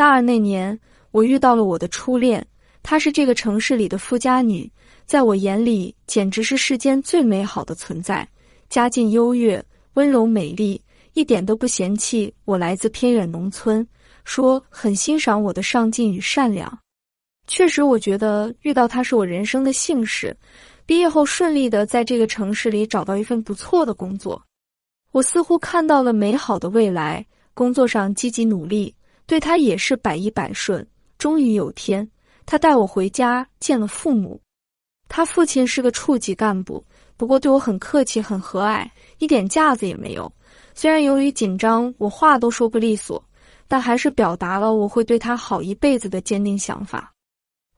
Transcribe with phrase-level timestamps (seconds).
[0.00, 0.80] 大二那年，
[1.10, 2.42] 我遇到了我的初恋，
[2.82, 4.72] 她是这个城市里的富家女，
[5.04, 8.26] 在我眼里简直是世间最美好的存在，
[8.70, 10.82] 家境优越，温柔美丽，
[11.12, 13.86] 一点都不嫌弃我来自偏远农村，
[14.24, 16.78] 说很欣赏我的上进与善良。
[17.46, 20.34] 确实，我觉得遇到她是我人生的幸事。
[20.86, 24.42] 毕业后顺利的在这个城市里找到一份不错的工作，
[25.12, 27.22] 我似乎看到了美好的未来。
[27.52, 28.94] 工作上积极努力，
[29.30, 30.84] 对他也是百依百顺。
[31.16, 32.10] 终于有天，
[32.44, 34.40] 他带我回家见了父母。
[35.08, 36.84] 他父亲是个处级干部，
[37.16, 40.32] 不过对我很客气，很和蔼，一点架子也没有。
[40.74, 43.24] 虽然由于紧张，我话都说不利索，
[43.68, 47.12] 但还是表达了我会对他好一辈子的坚定想法。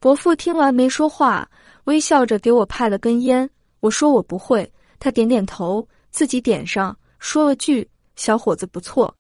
[0.01, 1.47] 伯父听完没说话。
[1.85, 3.47] 微笑着给我派了根烟，
[3.81, 9.15] 我说我不会，他点点头，自己点上，说了句：“小伙子不错。”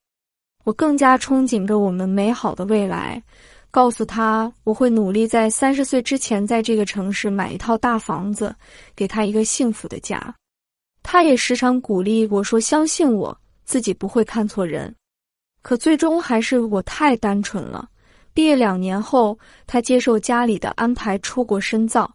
[0.64, 3.22] 我更加憧憬着我们美好的未来，
[3.70, 8.54] 告诉他我会努力在三十岁之前在这个城市买一套大房子，
[8.94, 10.34] 给他一个幸福的家。
[11.02, 14.94] 他也时常鼓励我说：“相信我自己不会看错人。”
[15.62, 17.88] 可最终还是我太单纯了。
[18.34, 22.10] 毕业两年后，他接受家里的安排出国深造。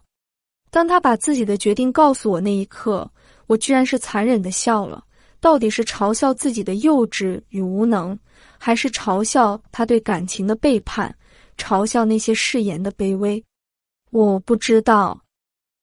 [0.70, 3.10] 当他把自己的决定告诉我那一刻，
[3.46, 5.04] 我居然是残忍的笑了。
[5.40, 8.18] 到底是嘲笑自己的幼稚与无能，
[8.58, 11.14] 还是嘲笑他对感情的背叛，
[11.56, 13.42] 嘲笑那些誓言的卑微？
[14.10, 15.18] 我不知道。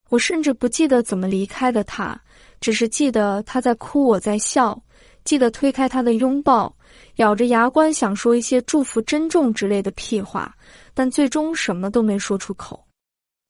[0.08, 2.16] 我甚至不记得怎么离开的他，
[2.60, 4.80] 只是记得他在哭，我在笑，
[5.24, 6.72] 记得推开他的拥抱，
[7.16, 10.54] 咬着牙关想说一些祝福、珍重之类的屁话，
[10.94, 12.80] 但最终什么都没说出口。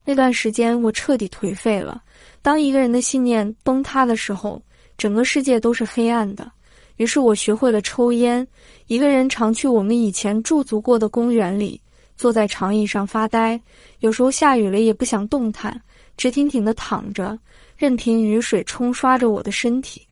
[0.03, 2.03] 那段时间，我彻底颓废了。
[2.41, 4.63] 当一个人的信念崩塌的时候，
[4.97, 6.51] 整个世界都是黑暗的。
[6.97, 8.47] 于是我学会了抽烟，
[8.87, 11.81] 一个人常去我们以前驻足过的公园里，
[12.17, 13.61] 坐在长椅上发呆。
[14.01, 15.81] 有时候下雨了也不想动弹，
[16.17, 17.39] 直挺挺的躺着，
[17.77, 20.07] 任凭雨水冲刷着我的身体。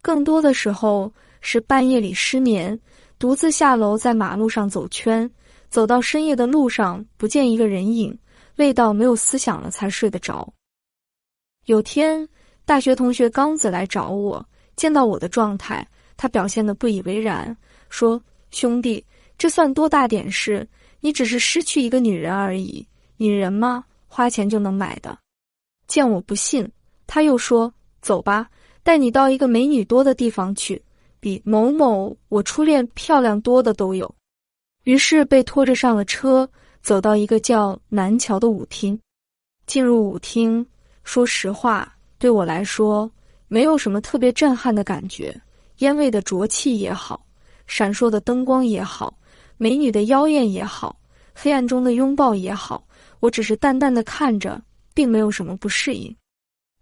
[0.00, 2.78] 更多的时候是半夜里失眠，
[3.18, 5.30] 独自下楼在马路上走圈，
[5.68, 8.16] 走到深夜的路上不见一个人影。
[8.54, 10.46] 累到没有思想了才睡得着。
[11.64, 12.28] 有天，
[12.66, 14.46] 大学同学刚子来找我，
[14.76, 15.84] 见到我的状态，
[16.22, 17.56] 他表现的不以为然，
[17.88, 18.22] 说
[18.52, 19.04] ：“兄弟，
[19.36, 20.64] 这算多大点事？
[21.00, 22.86] 你只是失去一个女人而已。
[23.16, 23.84] 女人吗？
[24.06, 25.18] 花钱就能买的。”
[25.88, 26.70] 见我不信，
[27.08, 28.48] 他又说：“走吧，
[28.84, 30.80] 带你到一个美女多的地方去，
[31.18, 34.08] 比某某我初恋漂亮多的都有。”
[34.86, 36.48] 于是被拖着上了车。
[36.82, 38.96] 走到一个叫南桥的舞厅，
[39.66, 40.64] 进入舞厅，
[41.02, 43.10] 说实话，对我来说
[43.48, 45.36] 没有什么特别震撼的感觉。
[45.82, 47.26] 烟味的浊气也好，
[47.66, 49.12] 闪烁的灯光也好，
[49.56, 50.96] 美女的妖艳也好，
[51.34, 52.86] 黑暗中的拥抱也好，
[53.18, 54.62] 我只是淡淡的看着，
[54.94, 56.16] 并没有什么不适应。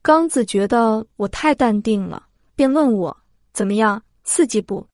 [0.03, 3.16] 刚子觉得我太淡定了，便问我
[3.55, 4.87] 怎么样，刺激不？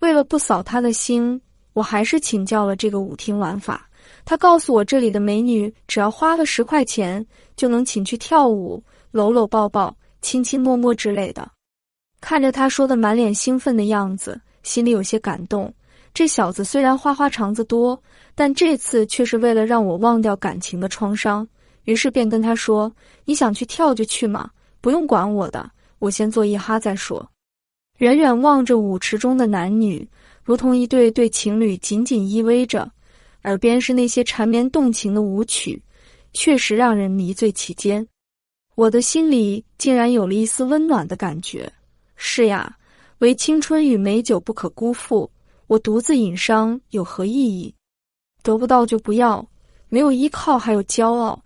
[0.00, 1.38] 为了不扫他的心，
[1.74, 3.86] 我还是请教了这个舞厅玩法。
[4.24, 7.24] 他告诉我，这里的美女只要花个十块钱，
[7.56, 11.50] 就能请去跳舞、搂搂抱抱、亲亲摸摸之类的。
[12.24, 15.70] 看着他说的满脸兴奋的样子，心里有些感动。
[16.14, 18.02] 这小子虽然花花肠子多，
[18.34, 21.46] 但这次却是为了让我忘掉感情的创伤。
[21.84, 22.90] 于是便跟他说
[23.26, 27.30] ：“你想去跳就去嘛，不用管我的，我先做一哈再说。”
[28.00, 30.08] 远远望着舞池中的男女，
[30.42, 32.90] 如同一对对情侣紧紧依偎着。
[33.42, 35.78] 耳边是那些缠绵动情的舞曲，
[36.32, 38.06] 确实让人迷醉其间。
[38.76, 41.70] 我的心里竟然有了一丝温暖的感觉。
[42.16, 42.76] 是呀，
[43.18, 45.30] 唯青春与美酒不可辜负。
[45.66, 47.74] 我独自饮伤有何意义？
[48.42, 49.46] 得不到就不要，
[49.88, 51.42] 没有依靠还有骄傲。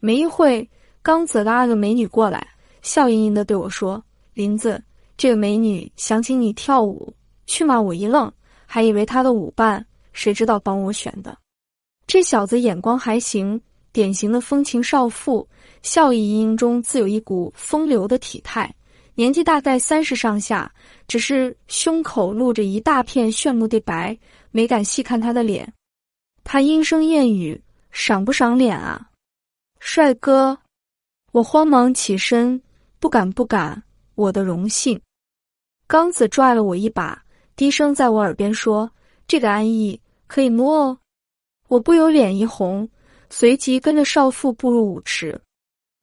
[0.00, 0.68] 没一会，
[1.02, 2.46] 刚子拉了个美女过来，
[2.82, 4.04] 笑盈盈的对我说
[4.34, 4.82] ：“林子，
[5.16, 7.14] 这个美女想请你跳舞，
[7.46, 8.30] 去吗？”我一愣，
[8.66, 9.84] 还以为她的舞伴。
[10.12, 11.36] 谁知道帮我选的？
[12.06, 13.60] 这小子眼光还行，
[13.92, 15.48] 典型的风情少妇，
[15.82, 18.72] 笑意盈盈中自有一股风流的体态。
[19.14, 20.72] 年纪大概三十上下，
[21.06, 24.16] 只是胸口露着一大片炫目的白，
[24.50, 25.72] 没敢细看他的脸。
[26.42, 29.10] 他阴声艳语：“赏不赏脸啊，
[29.80, 30.58] 帅哥？”
[31.32, 32.60] 我慌忙起身
[33.00, 33.82] ：“不敢，不敢，
[34.14, 35.00] 我的荣幸。”
[35.86, 37.22] 刚子拽了我一把，
[37.56, 38.90] 低声在我耳边说
[39.28, 40.98] ：“这个安逸。”可以摸哦，
[41.68, 42.88] 我不由脸一红，
[43.30, 45.38] 随即跟着少妇步入舞池。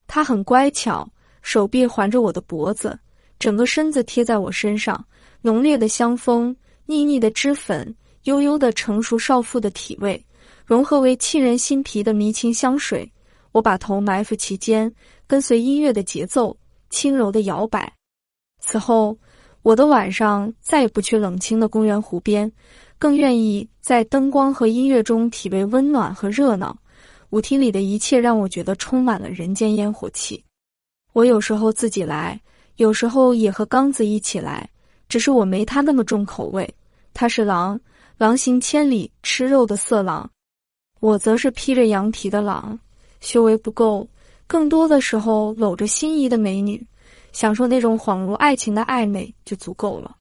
[0.08, 1.12] 她很乖巧，
[1.42, 2.98] 手臂环着我的脖子，
[3.40, 5.04] 整个身子贴在我身上，
[5.42, 6.56] 浓烈的香风、
[6.86, 10.24] 腻腻的脂粉悠悠的成熟少妇的体味，
[10.66, 13.12] 融合为沁人心脾的迷情香水。
[13.52, 14.94] 我把头埋伏其间，
[15.28, 16.56] 跟随音乐的节奏，
[16.90, 17.92] 轻柔的摇摆。
[18.60, 19.18] 此后，
[19.62, 22.50] 我的晚上再也不去冷清的公园湖边，
[22.98, 26.78] 更愿意在灯光和音乐中体味温暖和热闹。
[27.32, 30.44] 舞厅里的一切让我觉得充满了人间烟火气。
[31.14, 32.40] 我有时候自己来，
[32.78, 34.70] 有时候也和刚子一起来，
[35.10, 36.68] 只是我没他那么重口味。
[37.14, 37.80] 他是狼，
[38.18, 40.26] 狼行千里，吃肉的色狼；
[41.02, 42.80] 我则是披着羊皮的狼。
[43.20, 44.08] 修为不够，
[44.48, 46.84] 更多的时候搂着心仪的美女，
[47.34, 50.16] 享受那种恍如爱情的暧昧就足够了。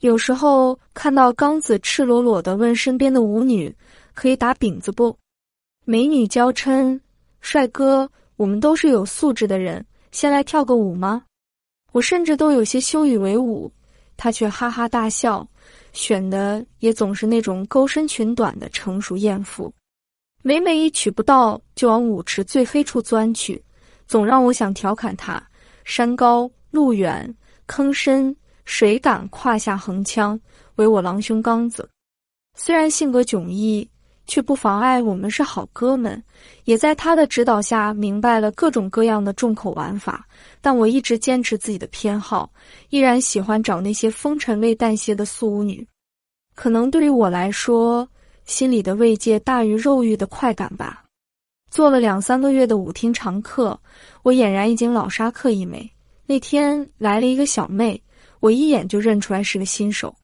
[0.00, 3.74] 有时候看到刚子赤裸裸的问身边的舞女
[4.14, 5.16] ：“可以打饼子不？”
[5.84, 7.00] 美女娇嗔
[7.40, 11.24] ：“帅哥，我们都是有素质的人，先来跳个舞吗？”
[11.92, 13.72] 我甚至都有些羞于为伍，
[14.16, 15.46] 他却哈哈大笑，
[15.92, 19.72] 选的也总是那种勾身裙短的成熟艳妇。
[20.42, 23.62] 每每一曲不到，就往舞池最黑处钻去，
[24.06, 25.42] 总让我想调侃他：
[25.84, 27.34] 山高路远，
[27.66, 28.34] 坑深，
[28.64, 30.38] 谁敢胯下横枪，
[30.76, 31.88] 唯我狼兄刚子。
[32.54, 33.88] 虽然性格迥异，
[34.28, 36.22] 却不妨碍我们是好哥们。
[36.62, 40.24] 也在他的指导下，明白了各种各样的重口玩法。
[40.60, 42.48] 但我一直坚持自己的偏好，
[42.90, 45.84] 依然喜欢找那些风尘未淡些的素舞女。
[46.54, 48.08] 可能对于我来说。
[48.48, 51.04] 心里的慰藉大于肉欲的快感吧。
[51.70, 53.78] 做了两三个月的舞厅常客，
[54.22, 55.86] 我俨然已经老沙客一枚。
[56.24, 58.02] 那天来了一个小妹，
[58.40, 60.16] 我一眼就认出来是个新手，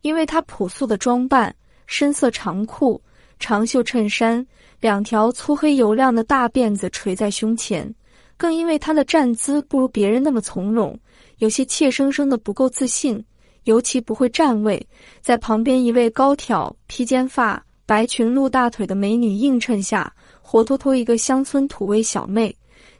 [0.00, 1.54] 因为她朴素的装扮，
[1.86, 3.00] 深色长裤、
[3.42, 4.46] 长袖衬衫，
[4.80, 7.92] 两条粗黑油亮的大辫子垂在胸前，
[8.36, 10.96] 更因为她的站姿不如别人那么从容，
[11.38, 13.22] 有些怯生生的不够自信。
[13.64, 14.84] 尤其不会站位，
[15.20, 22.54] 在旁边一位高挑、披肩发、白裙露大腿的美女映衬下，活脱脱一个乡村土味小妹。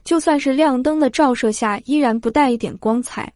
[0.05, 3.31] 就算是亮灯的照射下，依然不带一点光彩。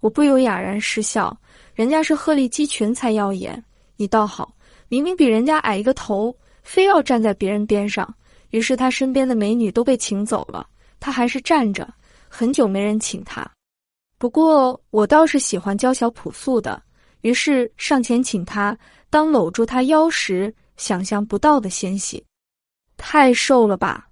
[0.00, 1.36] 我不由哑然失笑，
[1.72, 3.62] 人家是鹤立鸡群才耀眼，
[3.96, 4.52] 你倒好，
[4.90, 8.12] 明明比人家矮一个头，非要站在别人边上。
[8.50, 10.66] 于是他身边的美女都被请走了，
[10.98, 11.88] 他还是站着，
[12.28, 13.48] 很久没人请他。
[14.18, 16.82] 不过我倒是喜欢娇小朴素的，
[17.20, 18.76] 于是上前请他。
[19.08, 22.24] 当搂住他腰时，想象不到的纤细，
[22.96, 24.08] 太瘦了吧？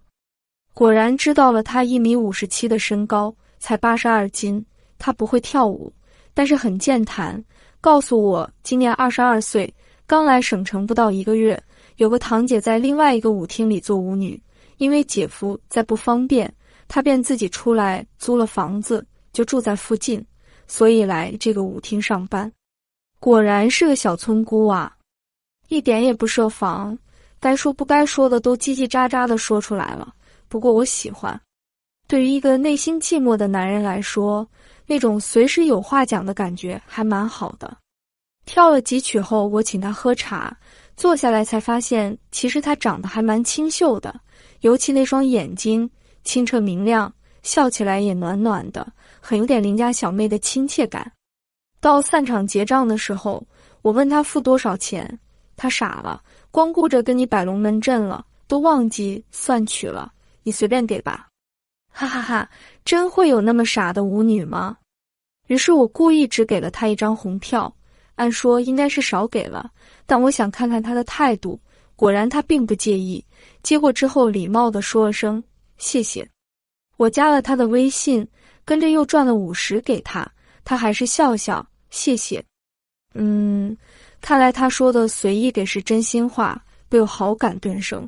[0.75, 4.65] 果然知道了，他一米五十七的身高，才八十二斤。
[4.97, 5.93] 他不会跳舞，
[6.35, 7.45] 但是很健谈。
[7.81, 9.73] 告诉我今年二十二岁，
[10.09, 11.63] 刚来省城不到一个月，
[11.97, 14.43] 有个堂姐在另外一个舞厅里做舞女，
[14.79, 16.53] 因为姐夫在不方便，
[16.89, 19.07] 她便自己出来租了房子。
[19.31, 20.25] 就住在附近，
[20.67, 22.51] 所以来这个舞厅上班。
[23.21, 24.97] 果然是个小村姑啊，
[25.69, 26.99] 一点也不设防，
[27.39, 30.13] 该说不该说的都叽叽喳喳的说出来了。
[30.49, 31.39] 不过我喜欢，
[32.09, 34.49] 对于一个内心寂寞的男人来说，
[34.87, 37.77] 那种随时有话讲的感觉还蛮好的。
[38.49, 40.57] 跳了几曲后，我请他喝茶，
[40.97, 44.19] 坐下来才发现，其实他长得还蛮清秀的，
[44.63, 45.89] 尤其那双眼睛
[46.25, 47.13] 清澈明亮，
[47.43, 48.91] 笑起来也暖暖的。
[49.21, 51.13] 很有点邻家小妹的亲切感。
[51.79, 53.47] 到散场结账的时候，
[53.83, 55.07] 我问他付多少钱，
[55.55, 60.11] 他傻了，光顾着跟你摆龙门阵了，都忘记算取了。
[60.43, 61.29] 你随便给吧，
[61.93, 62.49] 哈哈哈！
[62.83, 64.79] 真会有那么傻的舞女吗？
[65.49, 67.71] 于是我故意只给了他一张红票，
[68.19, 69.71] 按说应该是少给了，
[70.05, 71.59] 但我想看看他的态度。
[71.97, 73.25] 果然他并不介意，
[73.63, 75.43] 接过之后礼貌地说了声
[75.79, 76.29] 谢谢。
[76.97, 78.29] 我加了他的微信。
[78.69, 80.31] 跟着又赚了五十给他，
[80.63, 82.45] 他还是笑笑谢谢。
[83.15, 83.75] 嗯，
[84.21, 88.07] 看来他说的随意给是真心话，被我好感顿生。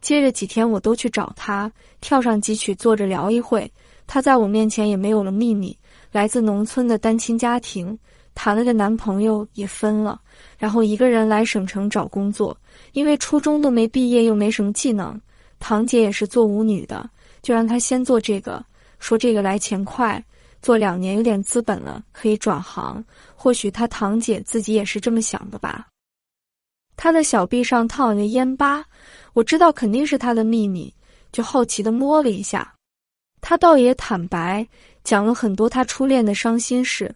[0.00, 1.70] 接着几天我都去找他，
[2.00, 3.72] 跳上几曲，坐着聊一会。
[4.04, 5.78] 他在我面前也没有了秘密，
[6.10, 7.96] 来自农村的单亲家庭，
[8.34, 10.20] 谈了个男朋友也分了，
[10.58, 12.56] 然后一个人来省城找工作，
[12.92, 15.20] 因为初中都没毕业又没什么技能。
[15.60, 17.08] 堂姐也是做舞女的，
[17.42, 18.64] 就让她先做这个。
[18.98, 20.22] 说这个来钱快，
[20.62, 23.04] 做两年有点资本了，可以转行。
[23.34, 25.86] 或许他堂姐自己也是这么想的吧。
[26.96, 28.84] 他的小臂上烫了个烟疤，
[29.32, 30.92] 我知道肯定是他的秘密，
[31.32, 32.74] 就好奇的摸了一下。
[33.40, 34.66] 他倒也坦白，
[35.02, 37.14] 讲了很多他初恋的伤心事，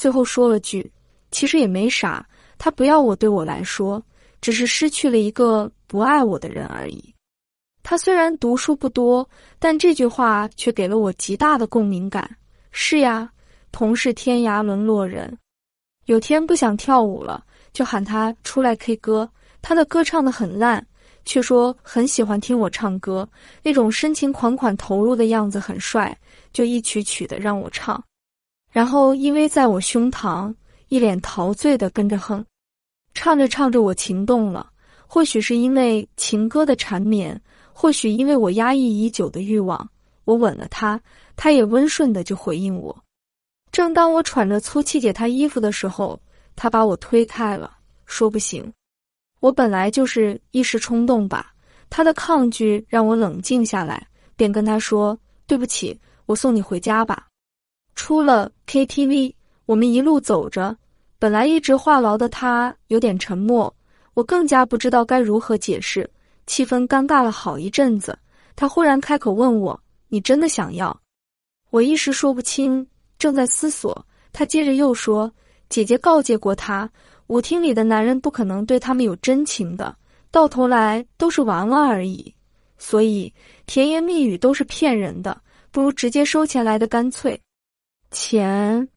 [0.00, 0.90] 最后说了句
[1.30, 2.26] ：“其实也没啥，
[2.56, 4.02] 他不要我，对我来说，
[4.40, 7.14] 只是失去了一个不爱我的人而已。”
[7.84, 9.28] 他虽然读书不多，
[9.58, 12.34] 但这句话却给了我极大的共鸣感。
[12.70, 13.30] 是呀，
[13.72, 15.36] 同是天涯沦落人。
[16.06, 19.30] 有天不想跳舞了，就喊他出来 K 歌。
[19.60, 20.82] 他的歌唱的很烂，
[21.26, 23.28] 却说很喜欢听我唱歌，
[23.62, 26.18] 那种深情款款投入的样子很帅，
[26.54, 28.02] 就一曲曲的让我唱，
[28.70, 30.54] 然后依偎在我胸膛，
[30.88, 32.44] 一脸陶醉的跟着哼。
[33.12, 34.70] 唱着唱着，我情动了，
[35.06, 37.40] 或许是因为情歌的缠绵，
[37.72, 39.90] 或许因为我压抑已久的欲望，
[40.24, 41.00] 我吻了他，
[41.36, 42.96] 他也温顺的就回应我。
[43.72, 46.20] 正当我喘着粗气解他衣服的时候，
[46.54, 48.72] 他把我推开了，说不行。
[49.40, 51.52] 我本来就是一时冲动吧，
[51.88, 57.26] 他的抗拒让我冷静下来，便跟他说：“对不起，我送你回家吧。”
[57.94, 59.34] 出了 KTV，
[59.66, 60.76] 我们一路走着，
[61.18, 63.72] 本来一直话痨的他有点沉默，
[64.14, 66.08] 我更加不知道该如何解释，
[66.46, 68.18] 气氛尴尬了好一阵子。
[68.56, 69.78] 他忽然开口问我
[70.08, 70.98] ：“你真的想要？”
[71.70, 72.86] 我一时说不清，
[73.18, 74.04] 正在思索。
[74.32, 75.32] 他接着又说
[75.68, 76.90] ：“姐姐告诫过他。”
[77.28, 79.94] 舞厅里的男人不可能对他们有真情的，
[80.32, 82.34] 到头来都是玩玩而已。
[82.76, 83.32] 所以
[83.66, 87.40] 甜言蜜语都是骗人的，不如直接收钱来的干脆。
[88.10, 88.88] 钱？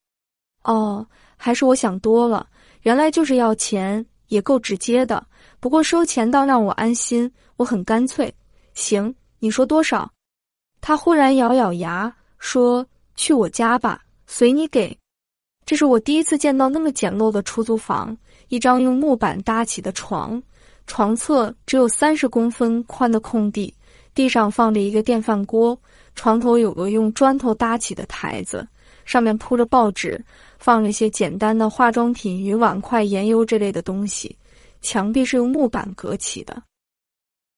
[0.64, 1.06] 哦，
[1.38, 2.48] 还是我想多了，
[2.82, 5.26] 原来就是要钱，也够直接的。
[5.60, 8.34] 不过收钱倒让我安心，我很干脆。
[8.74, 10.10] 行，你说多少？
[10.82, 14.98] 他忽然咬咬牙说：“去我家吧，随你给。”
[15.66, 18.18] 这是我第一次见到那么简陋的出租房，
[18.50, 20.42] 一张用木板搭起的床，
[20.88, 23.74] 床侧只有三十公分宽的空地，
[24.14, 25.80] 地上放着一个电饭锅，
[26.16, 28.68] 床头有个用砖头搭起的台子，
[29.06, 30.24] 上面铺着报纸，
[30.58, 34.38] 放了些简单的化妆品与碗筷、盐油这类的东西，
[34.82, 36.62] 墙壁是用木板隔起的。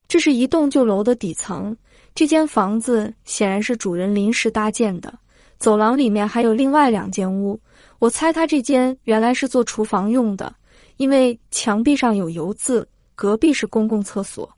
[0.07, 1.75] 这是一栋旧楼的底层，
[2.13, 5.13] 这间房子显然是主人临时搭建的。
[5.57, 7.59] 走廊里面还有另外两间屋。
[7.97, 10.53] 我猜他这间原来是做厨房用的，
[10.97, 12.87] 因为墙壁上有油渍。
[13.15, 14.51] 隔壁是公共厕所。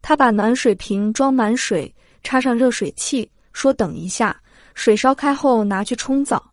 [0.00, 4.40] 他把暖水瓶装满水，插上热水器，说：“等一下，
[4.74, 6.52] 水烧开后拿去冲澡。”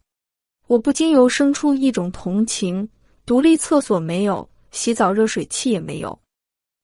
[0.67, 2.87] 我不禁又生出一种同情。
[3.25, 6.19] 独立厕所没有，洗澡热水器也没有。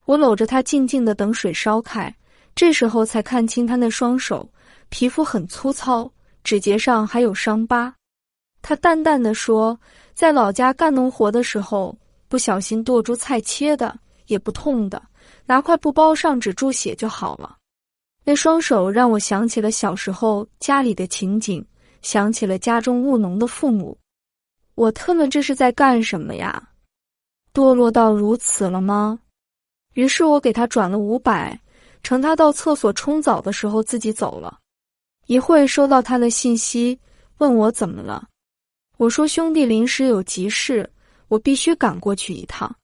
[0.05, 2.15] 我搂着他，静静的等水烧开。
[2.53, 4.47] 这时候才看清他那双手，
[4.89, 6.11] 皮肤很粗糙，
[6.43, 7.93] 指节上还有伤疤。
[8.61, 9.79] 他淡淡的说
[10.13, 15.01] ：“在老家干农活的时候，不小心剁猪菜切的，也不痛的，
[15.45, 17.57] 拿块布包上止住血就好了。”
[18.27, 21.63] 那双手让我想起了小时候家里的情景，
[22.01, 23.95] 想起了家中务农的父母。
[24.73, 26.69] 我特么这是在干什么呀？
[27.53, 29.19] 堕落到如此了吗？
[29.93, 31.57] 于是我给他转了五百，
[32.01, 34.59] 乘他到厕所冲澡的时候自己走了。
[35.27, 36.99] 一会收到他的信息，
[37.37, 38.27] 问我怎么了。
[38.97, 40.91] 我说兄弟临时有急事，
[41.27, 42.75] 我必须赶过去一趟。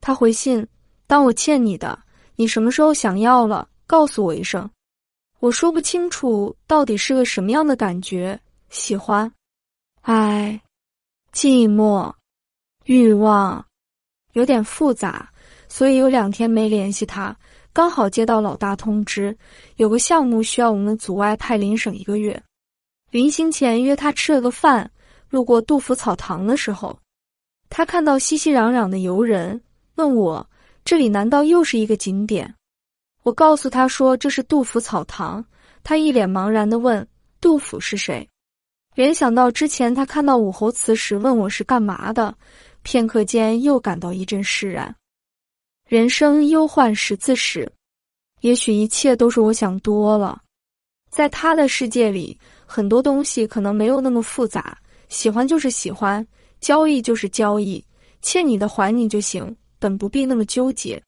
[0.00, 0.66] 他回信：
[1.06, 1.98] 当我欠你的，
[2.34, 4.70] 你什么时候想要了，告诉我一声。
[5.40, 9.28] 我说不清楚到底是个什么样的感觉，喜欢、
[10.02, 10.60] 爱、
[11.32, 12.12] 寂寞、
[12.84, 13.66] 欲望，
[14.34, 15.28] 有点复杂，
[15.66, 17.36] 所以有两天没联系他。
[17.72, 19.36] 刚好接到老大通知，
[19.74, 22.40] 有个项目需要我们组外派邻省一个月，
[23.10, 24.88] 临行前约他吃了个饭。
[25.30, 26.96] 路过杜甫草堂的时候，
[27.68, 29.60] 他看到熙熙攘攘的游人，
[29.96, 30.48] 问我
[30.84, 32.54] ：“这里难道又是一个景点？”
[33.22, 35.44] 我告诉他说：“这是杜甫草堂。”
[35.82, 37.06] 他一脸茫然的问
[37.40, 38.26] ：“杜甫是谁？”
[38.94, 42.34] 联想到之前他看到武侯祠时问我是干嘛的，
[42.82, 44.94] 片刻间又感到一阵释然。
[45.86, 47.70] 人生忧患识字始，
[48.40, 50.40] 也许一切都是我想多了。
[51.08, 54.76] 在他的世界里，很多东西可能没有那么复杂。
[55.08, 56.24] 喜欢就是喜欢，
[56.60, 57.84] 交易就是交易，
[58.22, 61.02] 欠你的还你就行，本不必那么纠结。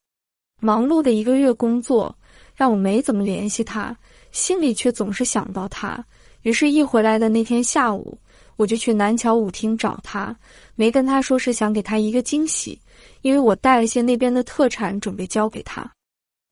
[0.64, 2.16] 忙碌的一个月工作，
[2.54, 3.96] 让我没怎么联系他，
[4.30, 6.02] 心里却总是想到他。
[6.42, 8.16] 于是，一回来的那天下午，
[8.54, 10.34] 我就去南桥舞厅找他，
[10.76, 12.80] 没跟他说是想给他一个惊喜，
[13.22, 15.84] 因为我带了些那边的特产准备交给他。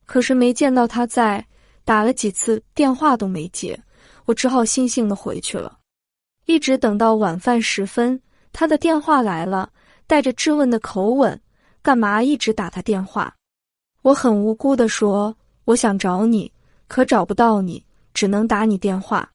[0.07, 1.47] 可是没见到他在，
[1.85, 3.81] 打了几次电话都没接，
[4.25, 5.79] 我只好悻悻的回去了。
[6.47, 8.21] 一直等到晚饭时分，
[8.53, 9.71] 他的电话来了，
[10.09, 11.41] 带着质问的口吻
[11.81, 13.33] ：“干嘛一直打他电话？”
[14.03, 15.35] 我很无辜的说
[15.67, 16.51] ：“我想找你，
[16.89, 19.31] 可找不到你，只能打你电话。”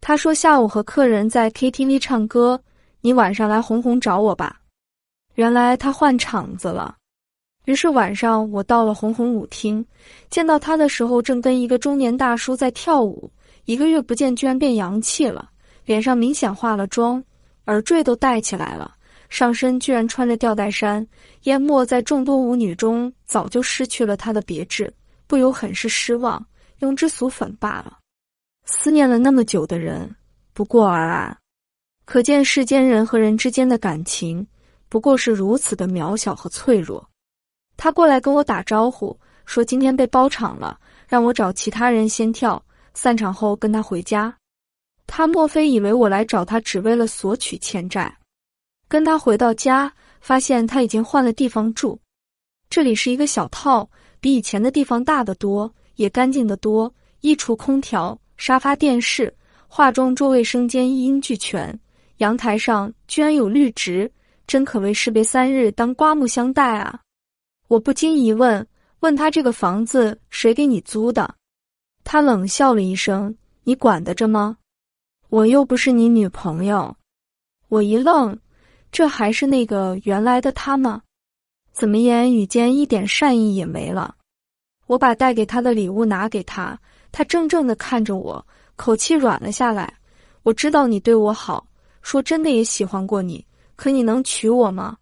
[0.00, 2.60] 他说：“下午和客人在 KTV 唱歌，
[3.00, 4.60] 你晚上来红红找我吧。”
[5.34, 6.96] 原来他换场子了。
[7.64, 9.84] 于是晚上我到了红红舞厅，
[10.30, 13.30] 见到他的时候，正跟一个中年大叔在跳舞。
[13.64, 15.50] 一个月不见，居然变洋气了。
[15.84, 17.22] 脸上明显化了妆，
[17.66, 18.94] 耳坠都戴起来了，
[19.28, 21.06] 上身居然穿着吊带衫，
[21.44, 24.92] 淹没在众多舞女中，早就失去了她的别致，
[25.26, 26.44] 不由很是失望，
[26.78, 27.98] 用之俗粉罢了。
[28.64, 30.14] 思念了那么久的人，
[30.52, 31.36] 不过尔尔，
[32.04, 34.46] 可见世间人和人之间的感情，
[34.88, 37.06] 不过是如此的渺小和脆弱。
[37.76, 44.34] 他过来跟我打招呼，说今天被包场了，让我找其他人先跳，散场后跟他回家。
[45.06, 48.17] 他莫非以为我来找他只为了索取欠债？
[48.88, 52.00] 跟他回到家，发现他已经换了地方住。
[52.70, 56.92] 这里是一个小套，比以前的地方大得多，也干净得多。
[57.20, 59.32] 衣橱、空调、沙发、电视、
[59.66, 61.78] 化妆桌、卫生间一应俱全。
[62.18, 64.10] 阳台上居然有绿植，
[64.46, 67.00] 真可谓士别三日当刮目相待啊！
[67.68, 68.66] 我不禁疑问：
[69.00, 71.34] 问他这个房子谁给你租的？
[72.04, 74.56] 他冷笑了一声：“你管得着吗？”
[75.28, 76.96] 我又不是你女朋友，
[77.68, 78.38] 我一愣，
[78.90, 81.02] 这还是那个原来的他吗？
[81.72, 84.16] 怎么言语间一点善意也没了？
[84.86, 86.78] 我把带给他的礼物拿给他，
[87.12, 88.44] 他怔怔的看着我，
[88.76, 89.94] 口气软了下来。
[90.42, 91.66] 我知道你对我好，
[92.02, 93.44] 说真的也喜欢过你，
[93.76, 94.96] 可你能娶我吗？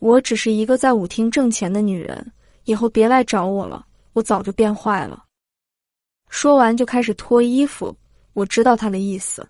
[0.00, 2.32] 我只是一个在舞厅挣钱的女人，
[2.64, 5.24] 以后别来找我了，我早就变坏了。
[6.28, 7.96] 说完就开始脱衣服。
[8.34, 9.46] 我知道他的意思，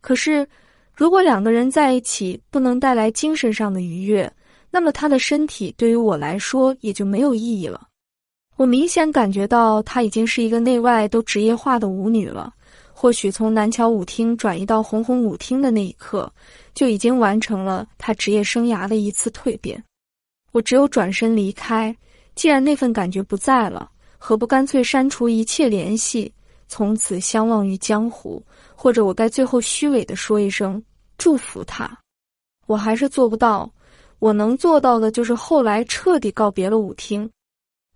[0.00, 0.48] 可是
[0.96, 4.32] 如果两个人在一起不能带来精神上的愉悦，
[4.70, 7.86] 那么他的身体对于我来说也就没有意义了。
[8.56, 12.50] 我明显感觉到她已经是一个内外都职业化的舞女了。
[12.90, 16.32] 或许从南桥舞厅转移到红红舞厅的那一刻，
[16.72, 19.84] 就已经完成了她职业生涯的一次蜕变。
[20.52, 21.94] 我只有转身离开。
[22.34, 26.32] 既然那份感觉不在了，何不干脆删除一切联系？
[26.68, 28.42] 从此相忘于江湖，
[28.74, 30.82] 或者我该最后虚伪的说一声
[31.16, 31.96] 祝福他。
[32.66, 33.70] 我还是做不到，
[34.18, 37.28] 我能做到的就是后来彻底告别了舞厅。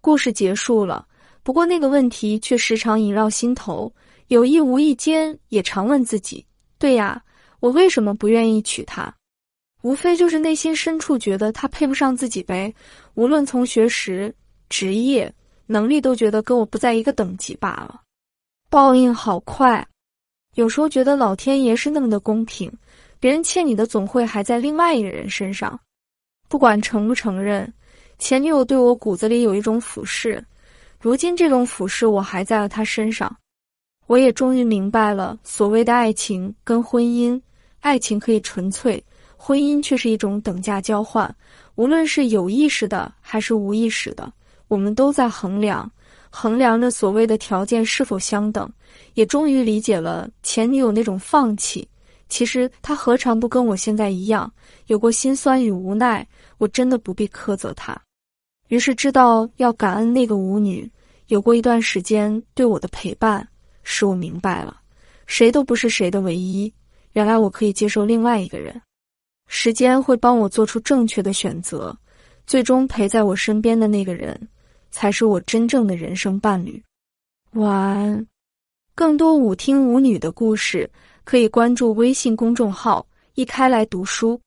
[0.01, 1.07] 故事结束了，
[1.43, 3.93] 不过那个问题却时常萦绕心头，
[4.29, 6.47] 有意无意间也常问自己：
[6.79, 7.23] 对呀，
[7.59, 9.13] 我为什么不愿意娶她？
[9.83, 12.73] 无非就是内心深处觉得她配不上自己呗。
[13.15, 14.35] 无论从学识、
[14.69, 15.33] 职业、
[15.67, 18.01] 能力，都觉得跟我不在一个等级罢了。
[18.71, 19.85] 报应好快，
[20.55, 22.73] 有时候觉得老天爷是那么的公平，
[23.19, 25.77] 别人欠你的总会还在另外一个人身上。
[26.49, 27.75] 不管承不承认，
[28.21, 30.45] 前女友对我骨子里有一种俯视，
[31.01, 33.37] 如今这种俯视我还在了她身上。
[34.07, 37.41] 我也终于明白了，所谓的爱情跟婚姻，
[37.81, 39.05] 爱情可以纯粹，
[39.37, 41.35] 婚姻却是一种等价交换。
[41.75, 44.33] 无论是有意识的还是无意识的，
[44.69, 45.91] 我们都在衡量。
[46.31, 48.73] 衡量着所谓的条件是否相等，
[49.15, 51.87] 也终于理解了前女友那种放弃。
[52.29, 54.51] 其实她何尝不跟我现在一样，
[54.87, 56.27] 有过心酸与无奈。
[56.59, 58.01] 我真的不必苛责她。
[58.69, 60.89] 于是知道要感恩那个舞女，
[61.27, 63.47] 有过一段时间对我的陪伴，
[63.83, 64.81] 使我明白了，
[65.27, 66.73] 谁都不是谁的唯一。
[67.15, 68.81] 原来我可以接受另外一个人，
[69.49, 71.97] 时间会帮我做出正确的选择，
[72.47, 74.41] 最终陪在我身边的那个人。
[74.91, 76.83] 才是我真正的人生伴侣。
[77.53, 78.27] 晚安。
[78.95, 80.91] 更多舞厅舞女的故事，
[81.25, 84.39] 可以关注微信公众号“一开来读书”。